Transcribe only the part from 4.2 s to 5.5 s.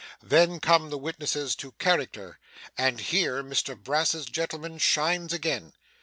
gentleman shines